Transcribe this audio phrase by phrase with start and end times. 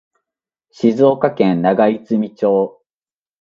[0.71, 2.81] 静岡県長泉町